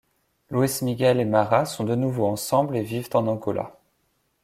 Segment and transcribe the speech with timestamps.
[0.49, 3.77] Luis Miguel et Mara sont de nouveau ensemble et vivent en Angola.